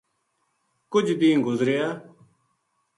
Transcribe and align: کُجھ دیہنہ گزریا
کُجھ 0.91 1.13
دیہنہ 1.19 1.43
گزریا 1.45 1.87